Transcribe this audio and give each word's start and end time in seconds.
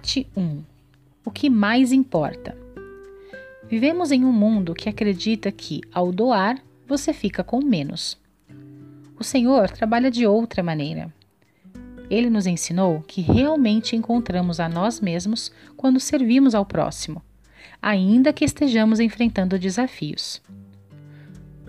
Parte 0.00 0.26
1 0.34 0.62
O 1.26 1.30
que 1.30 1.50
mais 1.50 1.92
importa? 1.92 2.56
Vivemos 3.68 4.10
em 4.10 4.24
um 4.24 4.32
mundo 4.32 4.74
que 4.74 4.88
acredita 4.88 5.52
que, 5.52 5.82
ao 5.92 6.10
doar, 6.10 6.58
você 6.88 7.12
fica 7.12 7.44
com 7.44 7.62
menos. 7.62 8.18
O 9.18 9.22
Senhor 9.22 9.68
trabalha 9.68 10.10
de 10.10 10.26
outra 10.26 10.62
maneira. 10.62 11.12
Ele 12.08 12.30
nos 12.30 12.46
ensinou 12.46 13.02
que 13.02 13.20
realmente 13.20 13.94
encontramos 13.94 14.58
a 14.58 14.70
nós 14.70 15.02
mesmos 15.02 15.52
quando 15.76 16.00
servimos 16.00 16.54
ao 16.54 16.64
próximo, 16.64 17.22
ainda 17.82 18.32
que 18.32 18.46
estejamos 18.46 19.00
enfrentando 19.00 19.58
desafios. 19.58 20.40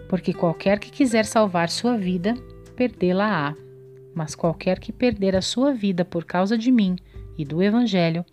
Porque 0.08 0.34
qualquer 0.34 0.80
que 0.80 0.90
quiser 0.90 1.26
salvar 1.26 1.70
sua 1.70 1.98
vida, 1.98 2.34
perdê-la-á. 2.78 3.54
Mas 4.16 4.36
qualquer 4.36 4.80
que 4.80 4.94
perder 4.94 5.36
a 5.36 5.42
sua 5.42 5.74
vida 5.74 6.06
por 6.06 6.24
causa 6.24 6.58
de 6.58 6.72
mim 6.72 6.96
e 7.38 7.46
do 7.46 7.62
Evangelho, 7.62 8.26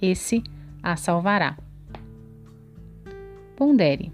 esse 0.00 0.42
a 0.82 0.96
salvará. 0.96 1.56
Pondere: 3.56 4.12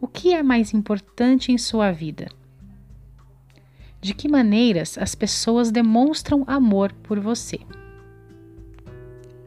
o 0.00 0.08
que 0.08 0.32
é 0.32 0.42
mais 0.42 0.72
importante 0.72 1.52
em 1.52 1.58
sua 1.58 1.92
vida? 1.92 2.28
de 4.04 4.12
que 4.12 4.28
maneiras 4.28 4.98
as 4.98 5.14
pessoas 5.14 5.70
demonstram 5.70 6.44
amor 6.46 6.92
por 6.92 7.18
você. 7.18 7.58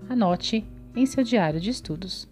Anote 0.10 0.66
em 0.96 1.06
seu 1.06 1.24
diário 1.24 1.60
de 1.60 1.70
estudos. 1.70 2.28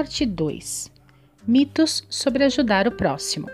Parte 0.00 0.24
2 0.24 0.90
Mitos 1.46 2.06
sobre 2.08 2.42
ajudar 2.44 2.88
o 2.88 2.90
próximo. 2.90 3.50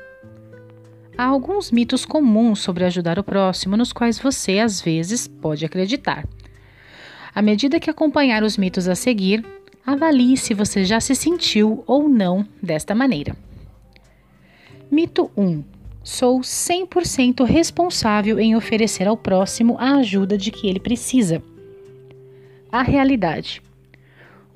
Há 1.19 1.25
alguns 1.25 1.73
mitos 1.73 2.05
comuns 2.05 2.61
sobre 2.61 2.85
ajudar 2.85 3.19
o 3.19 3.25
próximo 3.25 3.77
nos 3.77 3.93
quais 3.93 4.17
você, 4.17 4.61
às 4.61 4.81
vezes, 4.81 5.27
pode 5.27 5.65
acreditar. 5.65 6.25
À 7.35 7.43
medida 7.43 7.81
que 7.81 7.91
acompanhar 7.91 8.45
os 8.45 8.57
mitos 8.57 8.87
a 8.87 8.95
seguir, 8.95 9.45
avalie 9.85 10.37
se 10.37 10.55
você 10.55 10.85
já 10.85 11.01
se 11.01 11.17
sentiu 11.17 11.83
ou 11.85 12.09
não 12.09 12.47
desta 12.63 12.95
maneira. 12.95 13.37
Mito 14.89 15.29
1. 15.37 15.65
Sou 16.05 16.39
100% 16.43 17.45
responsável 17.45 18.39
em 18.39 18.55
oferecer 18.55 19.09
ao 19.09 19.17
próximo 19.17 19.75
a 19.81 19.97
ajuda 19.97 20.39
de 20.39 20.53
que 20.53 20.69
ele 20.69 20.79
precisa. 20.79 21.43
A 22.71 22.83
realidade. 22.83 23.66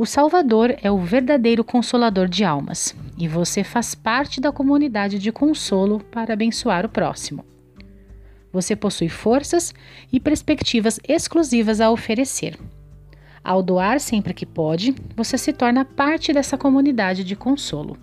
O 0.01 0.07
Salvador 0.07 0.75
é 0.83 0.91
o 0.91 0.97
verdadeiro 0.97 1.63
consolador 1.63 2.27
de 2.27 2.43
almas 2.43 2.97
e 3.19 3.29
você 3.29 3.63
faz 3.63 3.95
parte 3.95 4.41
da 4.41 4.51
comunidade 4.51 5.19
de 5.19 5.31
consolo 5.31 6.01
para 6.11 6.33
abençoar 6.33 6.87
o 6.87 6.89
próximo. 6.89 7.45
Você 8.51 8.75
possui 8.75 9.11
forças 9.11 9.75
e 10.11 10.19
perspectivas 10.19 10.99
exclusivas 11.07 11.83
a 11.83 11.91
oferecer. 11.91 12.59
Ao 13.45 13.63
doar 13.63 14.01
sempre 14.01 14.33
que 14.33 14.47
pode, 14.47 14.95
você 15.15 15.37
se 15.37 15.53
torna 15.53 15.85
parte 15.85 16.33
dessa 16.33 16.57
comunidade 16.57 17.23
de 17.23 17.37
consolo. 17.37 17.99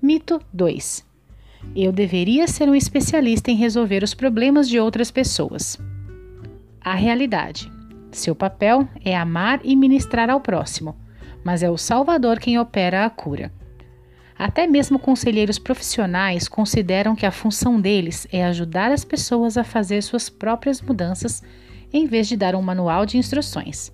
Mito 0.00 0.40
2. 0.52 1.04
Eu 1.74 1.90
deveria 1.90 2.46
ser 2.46 2.68
um 2.68 2.74
especialista 2.76 3.50
em 3.50 3.56
resolver 3.56 4.04
os 4.04 4.14
problemas 4.14 4.68
de 4.68 4.78
outras 4.78 5.10
pessoas. 5.10 5.76
A 6.80 6.94
realidade. 6.94 7.79
Seu 8.12 8.34
papel 8.34 8.88
é 9.04 9.16
amar 9.16 9.60
e 9.62 9.76
ministrar 9.76 10.28
ao 10.28 10.40
próximo, 10.40 10.96
mas 11.44 11.62
é 11.62 11.70
o 11.70 11.78
Salvador 11.78 12.38
quem 12.38 12.58
opera 12.58 13.04
a 13.04 13.10
cura. 13.10 13.52
Até 14.36 14.66
mesmo 14.66 14.98
conselheiros 14.98 15.58
profissionais 15.58 16.48
consideram 16.48 17.14
que 17.14 17.26
a 17.26 17.30
função 17.30 17.80
deles 17.80 18.26
é 18.32 18.44
ajudar 18.44 18.90
as 18.90 19.04
pessoas 19.04 19.56
a 19.56 19.64
fazer 19.64 20.02
suas 20.02 20.30
próprias 20.30 20.80
mudanças 20.80 21.42
em 21.92 22.06
vez 22.06 22.26
de 22.26 22.36
dar 22.36 22.54
um 22.54 22.62
manual 22.62 23.04
de 23.04 23.18
instruções. 23.18 23.92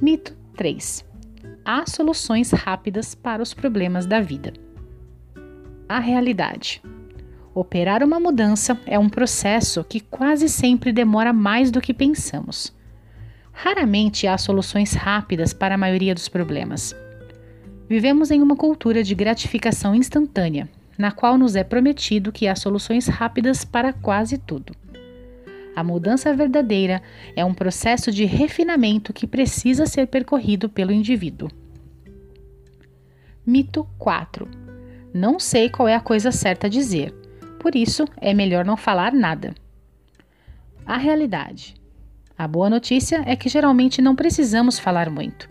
Mito 0.00 0.36
3. 0.56 1.04
Há 1.64 1.84
soluções 1.86 2.50
rápidas 2.50 3.14
para 3.14 3.42
os 3.42 3.54
problemas 3.54 4.06
da 4.06 4.20
vida. 4.20 4.52
A 5.88 5.98
realidade. 5.98 6.82
Operar 7.56 8.02
uma 8.02 8.20
mudança 8.20 8.78
é 8.84 8.98
um 8.98 9.08
processo 9.08 9.82
que 9.82 9.98
quase 9.98 10.46
sempre 10.46 10.92
demora 10.92 11.32
mais 11.32 11.70
do 11.70 11.80
que 11.80 11.94
pensamos. 11.94 12.70
Raramente 13.50 14.26
há 14.26 14.36
soluções 14.36 14.92
rápidas 14.92 15.54
para 15.54 15.74
a 15.74 15.78
maioria 15.78 16.12
dos 16.12 16.28
problemas. 16.28 16.94
Vivemos 17.88 18.30
em 18.30 18.42
uma 18.42 18.56
cultura 18.56 19.02
de 19.02 19.14
gratificação 19.14 19.94
instantânea, 19.94 20.68
na 20.98 21.10
qual 21.10 21.38
nos 21.38 21.56
é 21.56 21.64
prometido 21.64 22.30
que 22.30 22.46
há 22.46 22.54
soluções 22.54 23.06
rápidas 23.06 23.64
para 23.64 23.90
quase 23.90 24.36
tudo. 24.36 24.74
A 25.74 25.82
mudança 25.82 26.34
verdadeira 26.34 27.02
é 27.34 27.42
um 27.42 27.54
processo 27.54 28.12
de 28.12 28.26
refinamento 28.26 29.14
que 29.14 29.26
precisa 29.26 29.86
ser 29.86 30.08
percorrido 30.08 30.68
pelo 30.68 30.92
indivíduo. 30.92 31.48
Mito 33.46 33.88
4. 33.96 34.46
Não 35.14 35.40
sei 35.40 35.70
qual 35.70 35.88
é 35.88 35.94
a 35.94 36.00
coisa 36.00 36.30
certa 36.30 36.66
a 36.66 36.70
dizer 36.70 37.24
por 37.56 37.74
isso, 37.74 38.04
é 38.18 38.32
melhor 38.32 38.64
não 38.64 38.76
falar 38.76 39.12
nada. 39.12 39.54
A 40.84 40.96
realidade. 40.96 41.74
A 42.38 42.46
boa 42.46 42.70
notícia 42.70 43.22
é 43.26 43.34
que 43.34 43.48
geralmente 43.48 44.00
não 44.00 44.14
precisamos 44.14 44.78
falar 44.78 45.10
muito. 45.10 45.48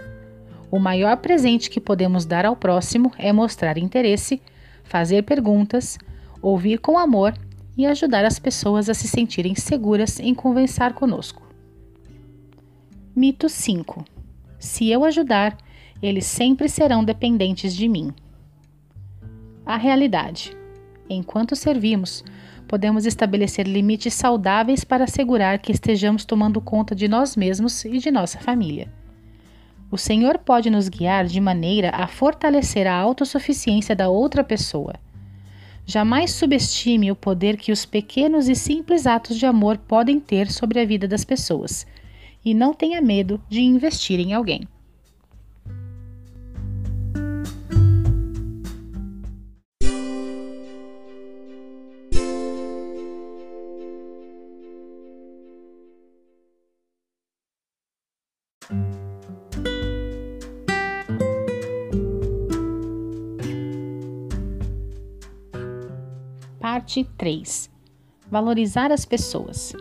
O 0.72 0.80
maior 0.80 1.18
presente 1.18 1.70
que 1.70 1.80
podemos 1.80 2.26
dar 2.26 2.46
ao 2.46 2.56
próximo 2.56 3.12
é 3.18 3.34
mostrar 3.34 3.78
interesse, 3.78 4.42
fazer 4.84 5.24
perguntas, 5.24 5.98
ouvir 6.42 6.80
com 6.80 6.98
amor 6.98 7.34
e 7.78 7.86
ajudar 7.86 8.24
as 8.24 8.40
pessoas 8.40 8.90
a 8.90 8.94
se 8.94 9.08
sentirem 9.08 9.56
seguras 9.56 10.20
em 10.20 10.34
conversar 10.34 10.94
conosco. 10.94 11.42
Mito 13.16 13.50
5. 13.50 14.06
Se 14.60 14.90
eu 14.90 15.04
ajudar, 15.04 15.58
eles 16.02 16.26
sempre 16.26 16.70
serão 16.70 17.04
dependentes 17.04 17.76
de 17.76 17.88
mim. 17.88 18.14
A 19.66 19.78
realidade. 19.78 20.56
Enquanto 21.10 21.56
servimos, 21.56 22.24
podemos 22.68 23.06
estabelecer 23.06 23.68
limites 23.68 24.14
saudáveis 24.14 24.84
para 24.84 25.04
assegurar 25.04 25.60
que 25.60 25.72
estejamos 25.72 26.26
tomando 26.26 26.60
conta 26.60 26.96
de 26.96 27.08
nós 27.08 27.36
mesmos 27.36 27.86
e 27.86 28.00
de 28.00 28.10
nossa 28.10 28.40
família. 28.40 28.92
O 29.92 29.98
Senhor 29.98 30.40
pode 30.40 30.70
nos 30.70 30.90
guiar 30.90 31.26
de 31.26 31.40
maneira 31.40 31.92
a 31.92 32.08
fortalecer 32.08 32.88
a 32.88 32.96
autossuficiência 32.96 33.96
da 33.96 34.10
outra 34.10 34.44
pessoa. 34.44 34.96
Jamais 35.86 36.32
subestime 36.32 37.12
o 37.12 37.16
poder 37.16 37.58
que 37.58 37.72
os 37.72 37.86
pequenos 37.86 38.50
e 38.50 38.56
simples 38.56 39.06
atos 39.06 39.38
de 39.38 39.46
amor 39.46 39.78
podem 39.78 40.20
ter 40.20 40.52
sobre 40.52 40.80
a 40.80 40.86
vida 40.86 41.08
das 41.08 41.24
pessoas, 41.24 41.86
e 42.44 42.56
não 42.56 42.74
tenha 42.74 43.00
medo 43.00 43.40
de 43.48 43.62
investir 43.62 44.20
em 44.20 44.34
alguém. 44.34 44.68
Parte 66.86 67.04
3 67.18 67.72
Valorizar 68.30 68.92
as 68.92 69.06
pessoas. 69.06 69.74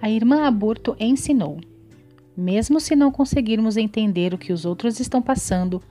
A 0.00 0.08
irmã 0.08 0.46
Aborto 0.46 0.94
ensinou: 1.00 1.58
mesmo 2.36 2.78
se 2.78 2.94
não 2.94 3.10
conseguirmos 3.10 3.76
entender 3.76 4.32
o 4.32 4.38
que 4.38 4.52
os 4.52 4.64
outros 4.64 5.00
estão 5.00 5.20
passando, 5.20 5.82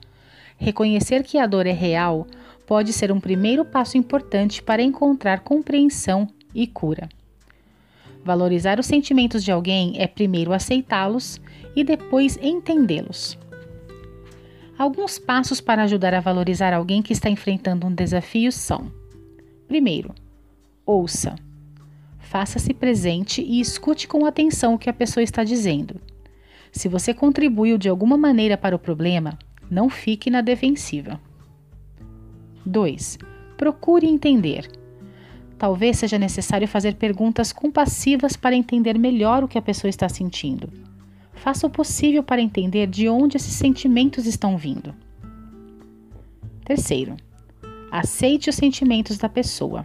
reconhecer 0.56 1.22
que 1.22 1.36
a 1.36 1.46
dor 1.46 1.66
é 1.66 1.72
real 1.72 2.26
pode 2.66 2.94
ser 2.94 3.12
um 3.12 3.20
primeiro 3.20 3.62
passo 3.62 3.98
importante 3.98 4.62
para 4.62 4.82
encontrar 4.82 5.40
compreensão 5.40 6.26
e 6.54 6.66
cura. 6.66 7.06
Valorizar 8.24 8.80
os 8.80 8.86
sentimentos 8.86 9.44
de 9.44 9.52
alguém 9.52 10.00
é 10.00 10.06
primeiro 10.06 10.54
aceitá-los 10.54 11.38
e 11.76 11.84
depois 11.84 12.38
entendê-los. 12.40 13.38
Alguns 14.78 15.18
passos 15.18 15.60
para 15.60 15.82
ajudar 15.82 16.14
a 16.14 16.20
valorizar 16.20 16.72
alguém 16.72 17.02
que 17.02 17.12
está 17.12 17.28
enfrentando 17.28 17.86
um 17.86 17.94
desafio 17.94 18.50
são: 18.50 19.03
Primeiro, 19.74 20.14
ouça. 20.86 21.34
Faça-se 22.20 22.72
presente 22.72 23.42
e 23.42 23.58
escute 23.58 24.06
com 24.06 24.24
atenção 24.24 24.74
o 24.74 24.78
que 24.78 24.88
a 24.88 24.92
pessoa 24.92 25.24
está 25.24 25.42
dizendo. 25.42 26.00
Se 26.70 26.86
você 26.86 27.12
contribuiu 27.12 27.76
de 27.76 27.88
alguma 27.88 28.16
maneira 28.16 28.56
para 28.56 28.76
o 28.76 28.78
problema, 28.78 29.36
não 29.68 29.90
fique 29.90 30.30
na 30.30 30.42
defensiva. 30.42 31.20
2. 32.64 33.18
Procure 33.56 34.06
entender. 34.06 34.70
Talvez 35.58 35.98
seja 35.98 36.20
necessário 36.20 36.68
fazer 36.68 36.94
perguntas 36.94 37.52
compassivas 37.52 38.36
para 38.36 38.54
entender 38.54 38.96
melhor 38.96 39.42
o 39.42 39.48
que 39.48 39.58
a 39.58 39.62
pessoa 39.62 39.88
está 39.88 40.08
sentindo. 40.08 40.68
Faça 41.32 41.66
o 41.66 41.70
possível 41.70 42.22
para 42.22 42.40
entender 42.40 42.86
de 42.86 43.08
onde 43.08 43.38
esses 43.38 43.54
sentimentos 43.54 44.24
estão 44.24 44.56
vindo. 44.56 44.94
Terceiro, 46.64 47.16
aceite 47.96 48.50
os 48.50 48.56
sentimentos 48.56 49.18
da 49.18 49.28
pessoa. 49.28 49.84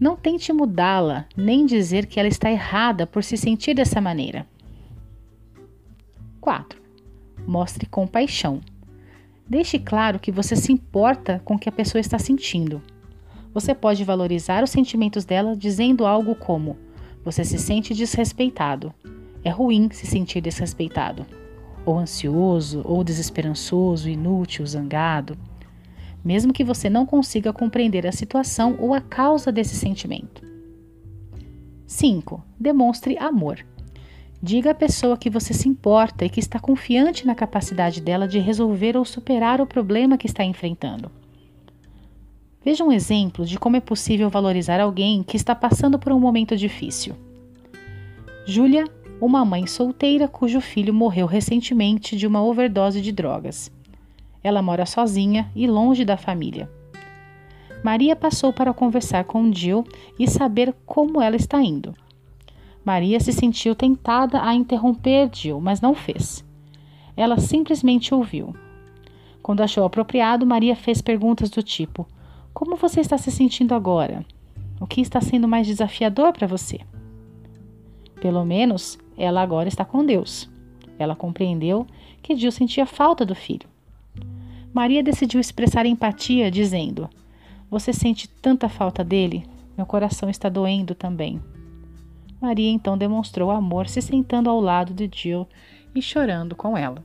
Não 0.00 0.16
tente 0.16 0.50
mudá-la, 0.54 1.26
nem 1.36 1.66
dizer 1.66 2.06
que 2.06 2.18
ela 2.18 2.30
está 2.30 2.50
errada 2.50 3.06
por 3.06 3.22
se 3.22 3.36
sentir 3.36 3.74
dessa 3.74 4.00
maneira. 4.00 4.46
4. 6.40 6.80
Mostre 7.46 7.84
compaixão. 7.84 8.62
Deixe 9.46 9.78
claro 9.78 10.18
que 10.18 10.32
você 10.32 10.56
se 10.56 10.72
importa 10.72 11.42
com 11.44 11.56
o 11.56 11.58
que 11.58 11.68
a 11.68 11.72
pessoa 11.72 12.00
está 12.00 12.18
sentindo. 12.18 12.80
Você 13.52 13.74
pode 13.74 14.02
valorizar 14.02 14.64
os 14.64 14.70
sentimentos 14.70 15.26
dela 15.26 15.54
dizendo 15.54 16.06
algo 16.06 16.34
como: 16.34 16.78
Você 17.22 17.44
se 17.44 17.58
sente 17.58 17.92
desrespeitado. 17.92 18.94
É 19.44 19.50
ruim 19.50 19.90
se 19.92 20.06
sentir 20.06 20.40
desrespeitado. 20.40 21.26
Ou 21.84 21.98
ansioso, 21.98 22.80
ou 22.82 23.04
desesperançoso, 23.04 24.08
inútil, 24.08 24.66
zangado. 24.66 25.36
Mesmo 26.28 26.52
que 26.52 26.62
você 26.62 26.90
não 26.90 27.06
consiga 27.06 27.54
compreender 27.54 28.06
a 28.06 28.12
situação 28.12 28.76
ou 28.78 28.92
a 28.92 29.00
causa 29.00 29.50
desse 29.50 29.74
sentimento. 29.74 30.42
5. 31.86 32.44
Demonstre 32.60 33.16
amor. 33.16 33.64
Diga 34.42 34.72
à 34.72 34.74
pessoa 34.74 35.16
que 35.16 35.30
você 35.30 35.54
se 35.54 35.70
importa 35.70 36.26
e 36.26 36.28
que 36.28 36.38
está 36.38 36.60
confiante 36.60 37.26
na 37.26 37.34
capacidade 37.34 38.02
dela 38.02 38.28
de 38.28 38.38
resolver 38.38 38.94
ou 38.94 39.06
superar 39.06 39.58
o 39.58 39.66
problema 39.66 40.18
que 40.18 40.26
está 40.26 40.44
enfrentando. 40.44 41.10
Veja 42.62 42.84
um 42.84 42.92
exemplo 42.92 43.46
de 43.46 43.58
como 43.58 43.76
é 43.76 43.80
possível 43.80 44.28
valorizar 44.28 44.80
alguém 44.80 45.22
que 45.22 45.38
está 45.38 45.54
passando 45.54 45.98
por 45.98 46.12
um 46.12 46.20
momento 46.20 46.54
difícil. 46.54 47.14
Júlia, 48.44 48.84
uma 49.18 49.46
mãe 49.46 49.66
solteira 49.66 50.28
cujo 50.28 50.60
filho 50.60 50.92
morreu 50.92 51.26
recentemente 51.26 52.14
de 52.18 52.26
uma 52.26 52.44
overdose 52.44 53.00
de 53.00 53.12
drogas. 53.12 53.72
Ela 54.42 54.62
mora 54.62 54.86
sozinha 54.86 55.50
e 55.54 55.66
longe 55.66 56.04
da 56.04 56.16
família. 56.16 56.70
Maria 57.82 58.16
passou 58.16 58.52
para 58.52 58.74
conversar 58.74 59.24
com 59.24 59.52
Jill 59.52 59.84
e 60.18 60.28
saber 60.28 60.74
como 60.84 61.20
ela 61.20 61.36
está 61.36 61.62
indo. 61.62 61.94
Maria 62.84 63.20
se 63.20 63.32
sentiu 63.32 63.74
tentada 63.74 64.42
a 64.42 64.54
interromper 64.54 65.30
Jill, 65.32 65.60
mas 65.60 65.80
não 65.80 65.94
fez. 65.94 66.44
Ela 67.16 67.38
simplesmente 67.38 68.14
ouviu. 68.14 68.54
Quando 69.42 69.60
achou 69.60 69.84
apropriado, 69.84 70.46
Maria 70.46 70.74
fez 70.74 71.00
perguntas 71.00 71.50
do 71.50 71.62
tipo: 71.62 72.06
Como 72.52 72.76
você 72.76 73.00
está 73.00 73.16
se 73.18 73.30
sentindo 73.30 73.74
agora? 73.74 74.24
O 74.80 74.86
que 74.86 75.00
está 75.00 75.20
sendo 75.20 75.48
mais 75.48 75.66
desafiador 75.66 76.32
para 76.32 76.46
você? 76.46 76.80
Pelo 78.20 78.44
menos 78.44 78.98
ela 79.16 79.40
agora 79.40 79.68
está 79.68 79.84
com 79.84 80.04
Deus. 80.04 80.48
Ela 80.98 81.14
compreendeu 81.14 81.86
que 82.22 82.36
Jill 82.36 82.52
sentia 82.52 82.86
falta 82.86 83.24
do 83.24 83.34
filho. 83.34 83.68
Maria 84.72 85.02
decidiu 85.02 85.40
expressar 85.40 85.86
empatia, 85.86 86.50
dizendo: 86.50 87.08
Você 87.70 87.92
sente 87.92 88.28
tanta 88.28 88.68
falta 88.68 89.02
dele? 89.02 89.44
Meu 89.76 89.86
coração 89.86 90.28
está 90.28 90.48
doendo 90.48 90.94
também. 90.94 91.40
Maria 92.40 92.70
então 92.70 92.96
demonstrou 92.96 93.50
amor 93.50 93.88
se 93.88 94.00
sentando 94.00 94.48
ao 94.48 94.60
lado 94.60 94.92
de 94.92 95.10
Jill 95.12 95.46
e 95.94 96.02
chorando 96.02 96.54
com 96.54 96.76
ela. 96.76 97.04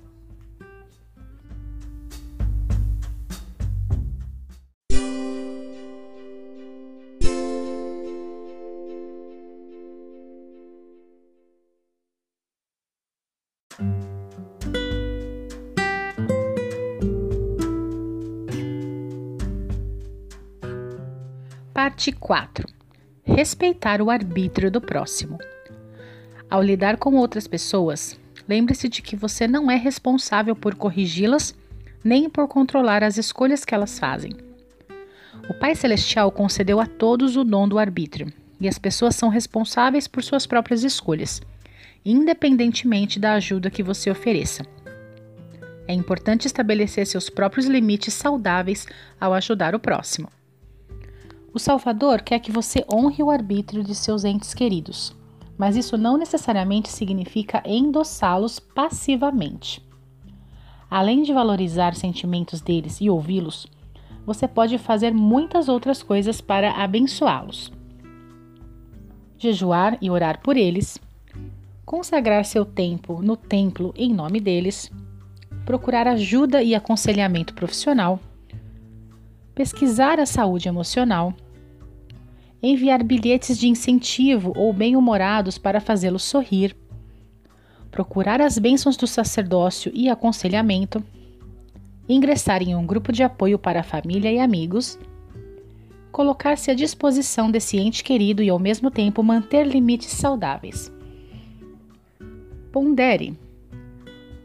Parte 21.84 22.14
4 22.14 22.66
respeitar 23.26 24.02
o 24.02 24.10
arbítrio 24.10 24.72
do 24.72 24.80
próximo. 24.80 25.38
Ao 26.50 26.64
lidar 26.64 26.96
com 26.96 27.14
outras 27.16 27.46
pessoas, 27.46 28.18
lembre-se 28.48 28.88
de 28.88 29.02
que 29.02 29.18
você 29.18 29.50
não 29.50 29.70
é 29.70 29.76
responsável 29.76 30.56
por 30.56 30.76
corrigi-las 30.76 31.54
nem 32.02 32.30
por 32.30 32.48
controlar 32.48 33.04
as 33.04 33.18
escolhas 33.18 33.66
que 33.66 33.76
elas 33.76 34.00
fazem. 34.00 34.32
O 35.50 35.54
Pai 35.54 35.76
Celestial 35.76 36.32
concedeu 36.32 36.80
a 36.80 36.86
todos 36.86 37.36
o 37.36 37.44
dom 37.44 37.68
do 37.68 37.78
arbítrio, 37.78 38.32
e 38.62 38.70
as 38.70 38.80
pessoas 38.80 39.18
são 39.18 39.28
responsáveis 39.28 40.08
por 40.08 40.24
suas 40.24 40.48
próprias 40.48 40.86
escolhas, 40.86 41.42
independentemente 42.06 43.20
da 43.20 43.34
ajuda 43.34 43.70
que 43.70 43.84
você 43.84 44.10
ofereça. 44.10 44.66
É 45.86 45.94
importante 45.94 46.48
estabelecer 46.48 47.06
seus 47.06 47.30
próprios 47.30 47.66
limites 47.66 48.14
saudáveis 48.14 48.88
ao 49.20 49.34
ajudar 49.34 49.76
o 49.76 49.80
próximo. 49.82 50.30
O 51.54 51.60
Salvador 51.60 52.24
quer 52.24 52.40
que 52.40 52.52
você 52.52 52.84
honre 52.92 53.22
o 53.22 53.30
arbítrio 53.30 53.84
de 53.84 53.94
seus 53.94 54.24
entes 54.24 54.56
queridos, 54.56 55.16
mas 55.56 55.76
isso 55.76 55.96
não 55.96 56.18
necessariamente 56.18 56.90
significa 56.90 57.62
endossá-los 57.64 58.60
passivamente. 58.60 59.86
Além 60.90 61.22
de 61.22 61.32
valorizar 61.32 61.94
sentimentos 61.94 62.60
deles 62.60 63.00
e 63.00 63.08
ouvi-los, 63.08 63.68
você 64.26 64.48
pode 64.48 64.80
fazer 64.80 65.14
muitas 65.14 65.70
outras 65.70 66.02
coisas 66.02 66.42
para 66.42 66.72
abençoá-los. 66.72 67.72
Jejuar 69.38 70.00
e 70.02 70.10
orar 70.10 70.42
por 70.42 70.58
eles, 70.58 70.98
consagrar 71.86 72.46
seu 72.46 72.66
tempo 72.66 73.22
no 73.22 73.38
templo 73.38 73.94
em 73.96 74.12
nome 74.12 74.40
deles, 74.40 74.92
procurar 75.68 76.08
ajuda 76.08 76.64
e 76.64 76.74
aconselhamento 76.74 77.54
profissional, 77.54 78.20
pesquisar 79.54 80.20
a 80.20 80.26
saúde 80.26 80.68
emocional, 80.68 81.32
enviar 82.64 83.04
bilhetes 83.04 83.60
de 83.60 83.68
incentivo 83.68 84.54
ou 84.56 84.72
bem-humorados 84.72 85.58
para 85.58 85.82
fazê-los 85.82 86.24
sorrir, 86.24 86.74
procurar 87.92 88.40
as 88.40 88.58
bênçãos 88.58 88.96
do 88.96 89.06
sacerdócio 89.06 89.92
e 89.94 90.10
aconselhamento, 90.10 91.04
ingressar 92.08 92.64
em 92.64 92.74
um 92.74 92.86
grupo 92.86 93.12
de 93.12 93.22
apoio 93.22 93.60
para 93.60 93.82
a 93.82 93.84
família 93.84 94.32
e 94.32 94.40
amigos, 94.40 94.98
colocar-se 96.10 96.72
à 96.72 96.74
disposição 96.74 97.52
desse 97.52 97.78
ente 97.78 98.02
querido 98.02 98.42
e 98.42 98.50
ao 98.50 98.60
mesmo 98.60 98.90
tempo 98.90 99.22
manter 99.22 99.68
limites 99.68 100.12
saudáveis. 100.12 100.90
Pondere. 102.72 103.38